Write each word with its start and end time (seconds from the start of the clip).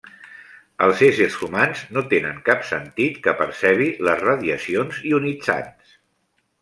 Els 0.85 1.01
éssers 1.07 1.35
humans 1.47 1.83
no 1.97 2.03
tenen 2.13 2.41
cap 2.47 2.65
sentit 2.71 3.19
que 3.27 3.35
percebi 3.43 3.91
les 4.09 4.25
radiacions 4.25 5.03
ionitzants. 5.11 5.97